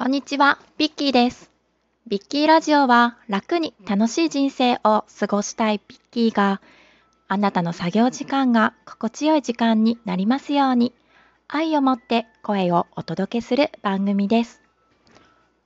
[0.00, 1.50] こんにちは、ビッキーです。
[2.06, 6.62] ビッキーラジオは楽に楽しい人生を過ごしたいビッキーが
[7.28, 10.94] あなたの作業時間が心地よい時間になりますように
[11.48, 14.62] 愛を持って声をお届けする番組です。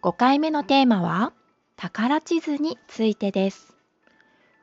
[0.00, 1.32] 5回目のテーマは
[1.74, 3.74] 宝地図についてです。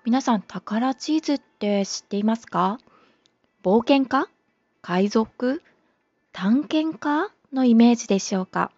[0.05, 2.79] 皆さん宝地図って知っていますか？
[3.65, 4.29] 冒険家？
[4.81, 5.61] 海賊？
[6.31, 7.31] 探検家？
[7.51, 8.71] のイメージでしょうか？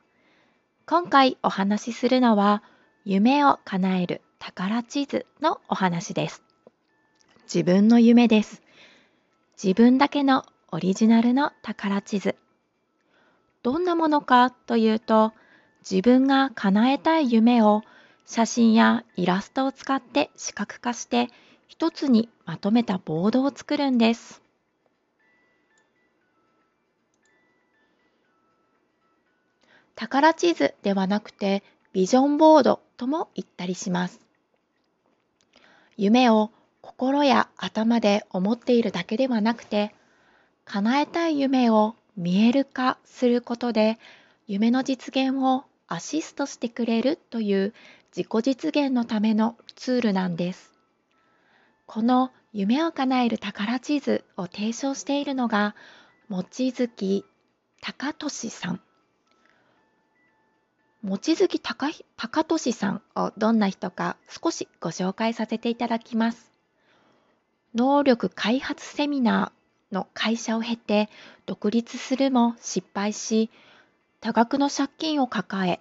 [0.89, 2.63] 今回お話しするのは
[3.05, 6.41] 夢を叶える宝地図のお話です。
[7.43, 8.63] 自分の夢です。
[9.63, 12.35] 自分だけのオリジナルの宝地図。
[13.61, 15.31] どんなものかというと、
[15.87, 17.83] 自分が叶えたい夢を
[18.25, 21.27] 写真やイラストを使って視覚化して
[21.67, 24.41] 一つにまとめたボードを作るんです。
[29.99, 31.61] 宝地図ではなくて
[31.91, 34.21] ビジョンボードとも言ったりします。
[35.97, 39.93] 夢を心や頭で思っているだけではなくて、
[40.63, 43.99] 叶えたい夢を見える化することで、
[44.47, 47.73] 夢の実現をアシストしてくれるという
[48.15, 50.71] 自己実現のためのツールなんです。
[51.87, 55.75] この夢を叶える宝地図を提唱しているのが、
[56.29, 57.25] 望月
[57.81, 58.81] 隆俊さん。
[61.01, 62.03] 望月隆
[62.45, 66.51] 俊さんをどんな人か少しご紹介させていただきます。
[67.73, 71.09] 能力開発セミナーの会社を経て
[71.45, 73.49] 独立するも失敗し、
[74.19, 75.79] 多額の借金を抱え、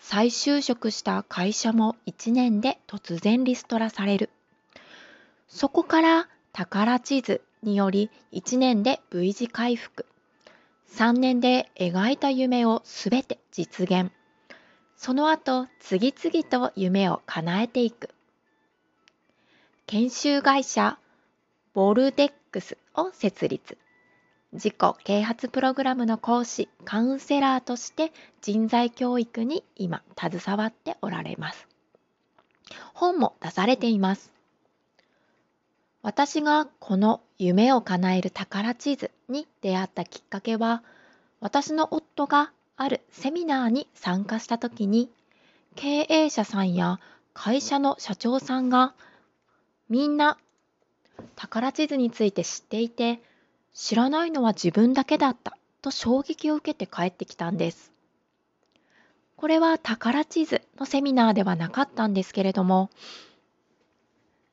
[0.00, 4.30] 再就職した会社も1年で突然リストラされる。
[5.46, 10.06] そこから宝地図により1年で V 字回復。
[10.90, 14.10] 3年で描いた夢をすべて実現。
[15.04, 18.08] その後、次々と夢を叶えていく。
[19.84, 20.98] 研修会社、
[21.74, 23.76] ボルデックスを設立。
[24.54, 31.68] 自己啓発プログラムの講師、カウンセラーとして人材教育に今携わっておられます。
[32.94, 34.32] 本も出されています。
[36.00, 40.82] 私がこの夢を叶える宝地図に出会ったきっかけは、
[41.40, 45.10] 私の夫があるセミナーに参加した時に
[45.76, 47.00] 経営者さんや
[47.32, 48.94] 会社の社長さんが
[49.88, 50.38] みんな
[51.36, 53.20] 宝地図について知っていて
[53.72, 57.92] 知らないのは自分だけだったと衝撃を受けて帰ってきたんです。
[59.36, 62.88] これは宝地図のセミナーではなかったんですけれども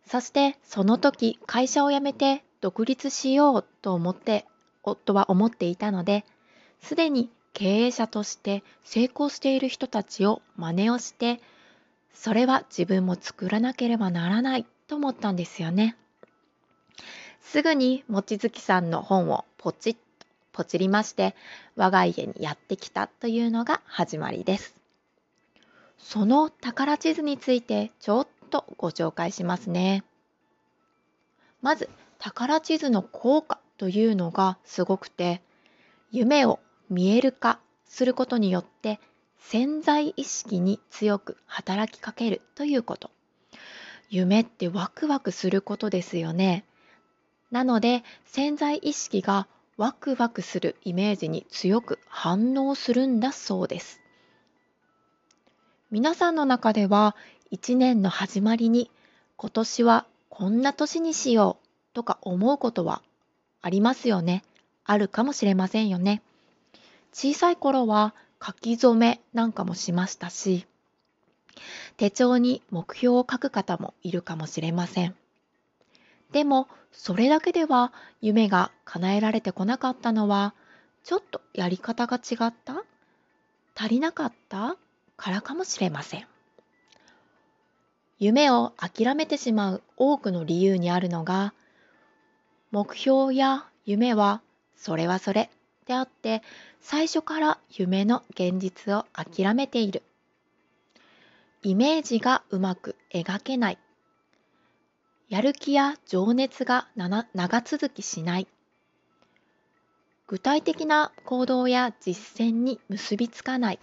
[0.06, 4.46] そしてその時会社を辞めて独立しようと思って
[4.84, 6.26] 夫は思っていたので
[6.82, 11.42] すでに経営者として成功している人たちを真似をして
[12.14, 15.96] それは自分も作らなければならないと思ったんですよね。
[17.42, 20.00] すぐに望月さんの本をポチッと
[20.52, 21.34] ポチりまして
[21.76, 24.76] 我が家にやってきたというのが始まりです。
[25.98, 30.04] その宝地図についてちょっとご紹介しますね。
[31.62, 35.42] まず宝地図の効果というのがすごくて
[36.12, 36.60] 夢を
[36.92, 39.00] 見える化することによって
[39.40, 43.10] 潜在意識に強く働きかけるということ。
[44.10, 46.66] 夢ってワクワクすることですよね。
[47.50, 49.48] なので潜在意識が
[49.78, 54.02] ワクワクするイメージに強く反応するんだそうです。
[55.90, 57.16] 皆さんの中では
[57.50, 58.92] 一年の始まりに
[59.38, 63.02] 今年はこんな年にしようとか思うことは
[63.62, 64.44] ありますよね？
[64.84, 66.22] あるかもしれませんよね。
[67.14, 70.66] 小さい頃は書き初めなんかもしましたし、
[71.98, 75.16] 手帳に目標を書く方もいるかもしれません。
[76.32, 80.54] でも、それだけでは夢が叶えられてこなかったのは、
[81.04, 82.84] ちょっとやり方が違った？
[83.76, 84.78] 足りなかった？
[85.18, 86.28] からかもしれません。
[88.18, 91.54] 夢を諦めてしまう多くの理由にあるのが、
[92.72, 94.42] 目標や夢は
[94.76, 95.50] それはそれ
[95.92, 96.42] であって、
[96.80, 100.04] 最初から夢の現実を諦めている。
[101.64, 103.78] イメージがうまく描けない。
[105.28, 108.48] やる気や情熱が長続きしない。
[110.28, 113.80] 具体的な行動や実践に結びつかない。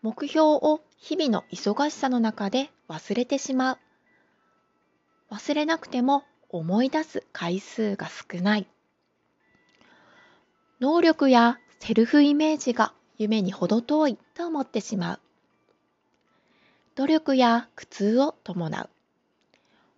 [0.00, 3.78] 目標を日々の忙しさの中で忘れてしまう。
[5.30, 8.71] 忘れなくても思い出す回数が少ない。
[10.82, 15.20] 能力やセルフイメージが夢に程遠いと思ってしまう。
[16.96, 18.90] 努力や苦痛を伴う。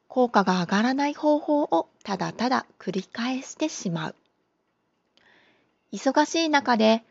[0.08, 4.14] 効果が上がらない方法をただただ繰り返してしまう。
[5.90, 7.02] 忙しい中で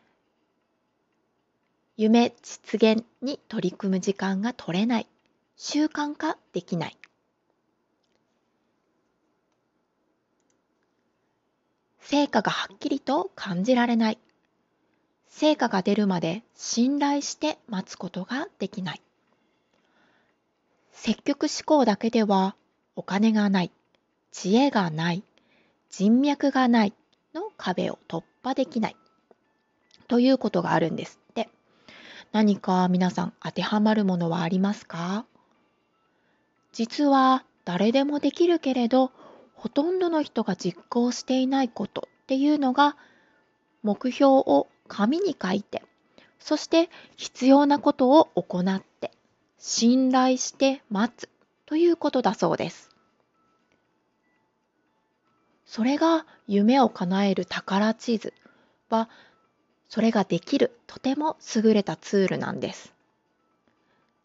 [1.98, 5.08] 夢実現に取り組む時間が取れない。
[5.58, 6.98] 習慣化できない。
[12.06, 14.18] 成果がはっきりと感じられない。
[15.30, 19.02] 成果が出るまで信頼して待つことができない。
[20.92, 22.56] 積極思考だけでは
[22.96, 23.72] お金がない、
[24.32, 25.24] 知恵がない、
[25.90, 26.94] 人脈がない
[27.34, 28.96] の壁を突破できない
[30.08, 31.50] ということがあるんですって。
[32.32, 35.26] 何か皆さん当てはまるものはありますか？
[36.74, 39.12] 実は誰でもできるけれど
[39.64, 42.98] ほとんどの人が実行していないことっていうのが
[43.82, 45.82] 目標を紙に書いて
[46.38, 49.12] そして必要なことを行って
[49.58, 51.30] 信頼して待つ
[51.66, 52.90] ということだそうです。
[55.66, 58.34] それが夢を叶える宝地図
[58.90, 59.08] は
[59.88, 62.94] それができるとても優れたツールなんです。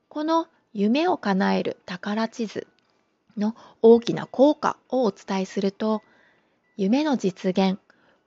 [0.08, 2.66] この夢を叶える宝地図
[3.38, 6.02] の大きな効果をお伝えすると
[6.76, 7.78] 夢の実現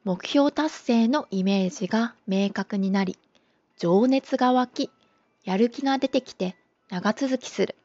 [0.03, 3.17] 目標達成のイメージが明確になり
[3.77, 4.89] 情熱が湧き
[5.43, 6.55] やる気が出てきて
[6.89, 7.75] 長続きする。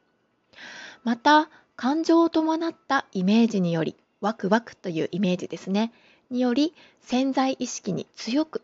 [1.03, 5.91] また感情を伴ったイメージによりワクワクというイメージですね。
[6.29, 8.61] により潜在意識に強く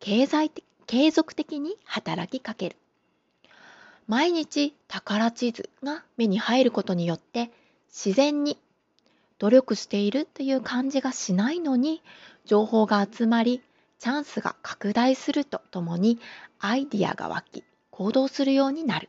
[0.00, 0.50] 経済
[0.86, 2.76] 継続的に働きかける。
[4.06, 7.50] 毎日宝地図が目に入ることによって
[7.88, 8.58] 自然に
[9.38, 12.02] 努力しているという感じがしないのに
[12.44, 13.62] 情報が集まり
[13.98, 16.18] チャンスが拡大するとともに
[16.58, 19.08] アイディアが湧き行動するようになる。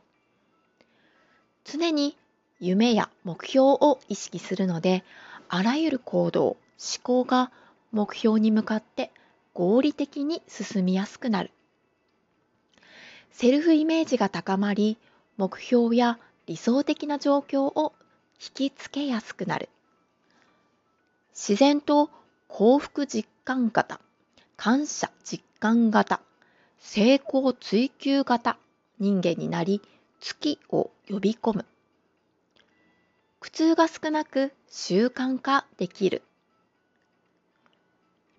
[1.64, 2.16] 常に
[2.58, 5.04] 夢や目標を意識するので
[5.48, 6.58] あらゆる行動思
[7.02, 7.50] 考が
[7.92, 9.10] 目標に向かって
[9.52, 11.50] 合理的に進みやすくなる。
[13.30, 14.98] セルフイメージが高まり
[15.36, 17.94] 目標や理想的な状況を
[18.42, 19.68] 引きつけやすくなる。
[21.34, 22.10] 自然と
[22.48, 24.00] 幸福実感型
[24.56, 26.20] 感謝実感型
[26.78, 28.56] 成功追求型
[28.98, 29.82] 人間になり
[30.20, 31.66] 月を呼び込む。
[33.40, 36.22] 苦痛が少なく習慣化できる。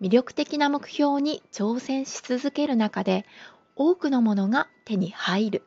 [0.01, 3.25] 魅力的な目標に挑戦し続ける中で
[3.75, 5.63] 多くのものが手に入る。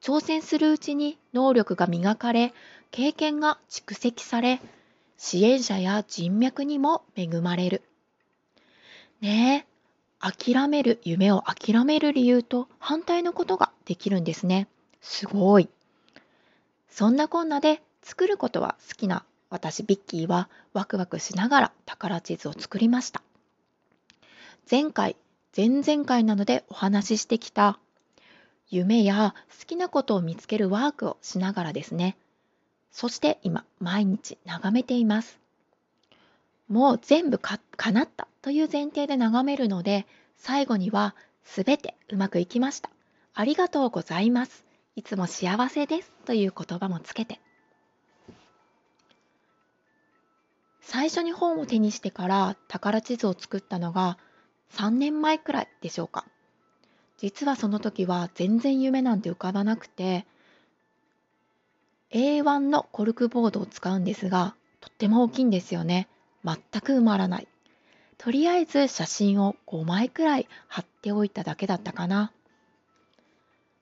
[0.00, 2.54] 挑戦するうちに能力が磨かれ、
[2.90, 4.60] 経験が蓄積され、
[5.16, 7.82] 支援者や人脈にも恵まれる。
[9.20, 9.70] ねえ、
[10.18, 14.68] 諦める、夢を諦める理由と反対のことができるんですね。
[15.00, 15.68] すごい。
[16.88, 23.22] そんなこんなで作ることは好きな私ビッキーはワクワクしながら宝地図を作りました。
[24.70, 25.16] 前回
[25.56, 27.78] 前々回なのでお話ししてきた
[28.70, 32.16] 夢や好きなことを見つけるワークをしながらですね。
[32.92, 35.40] そして今、毎日眺めています。
[36.68, 42.90] もう全部か叶ったという前提で眺めるので、最後には全てうまくいきました。
[43.34, 44.64] ありがとうございます。
[44.94, 47.40] いつも幸せですという言葉もつけて。
[50.80, 54.18] 最初に本を手にしてから宝地図を作ったのが
[54.72, 56.24] 3年前くらいでしょうか。
[57.20, 60.24] 実はその時は全然夢なんて浮かばなくて
[62.12, 66.08] A1 のコルクボードを使うんですがとっても大きいんですよね。
[66.42, 67.48] 全く埋まらない。
[68.16, 72.32] とりあえず写真を5枚くらい貼っておいただけだったかな。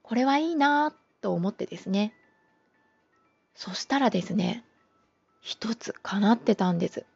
[0.03, 2.13] これはいいなと思ってですね。
[3.55, 4.65] そしたらですね、
[5.41, 7.07] 一つ叶ってたんです。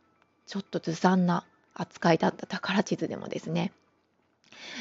[0.47, 3.73] ちょっとずさんな扱いだった宝地図でもですね。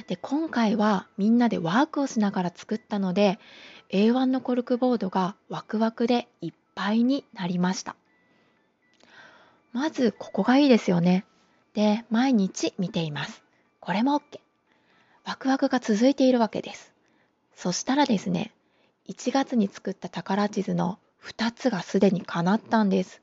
[0.08, 3.40] で今回はみんなでワークをしながら作ったので
[3.90, 7.96] A1 のコルクボードがワクワクでいっぱいになりました。
[9.74, 11.26] まずここがいいですよね。
[11.74, 13.44] で毎日見ています。
[13.80, 14.40] これも OK
[15.26, 16.94] ワクワクが続いているわけです。
[17.56, 18.52] そしたらですね
[19.08, 23.22] 1月に作った宝地図の2つがすでに叶ったんです。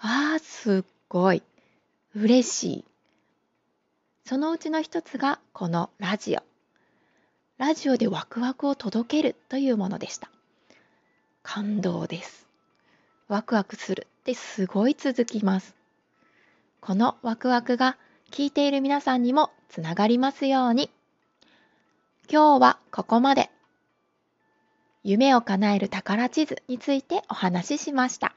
[0.00, 1.42] あーすっごい。
[2.14, 2.84] 嬉しい。
[4.28, 6.42] そのうちの一つがこのラジオ。
[7.56, 10.28] ラジオでワクワクを届けるというものでした。
[11.42, 12.46] 感動です。
[13.28, 15.74] ワクワクするってすごい続きます。
[16.82, 17.96] このワクワクが
[18.30, 20.90] 聞いている皆さんにもつながりますように。
[22.30, 23.48] 今日はここまで。
[25.04, 28.34] 夢を叶える宝地図についてお話ししました。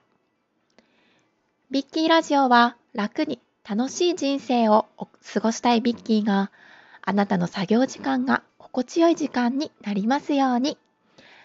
[1.70, 4.88] ビッキーラジオは楽に楽しい人生を
[5.34, 6.52] 過ごしたいビッキーが
[7.02, 10.78] あなたの作業時間が心地よい時間になりますように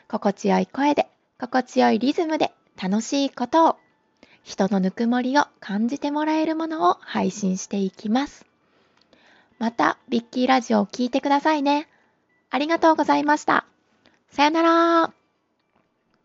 [0.08, 1.08] 心地よい声で
[1.38, 3.76] 心地よいリズムで楽しいことを
[4.42, 8.46] 人のぬくもりを感じてもらえるものを配信していきます。
[9.58, 11.88] また、ビッキーラジオを聴いてくださいね。
[12.50, 13.66] ありがとうございました。
[14.30, 15.15] さよなら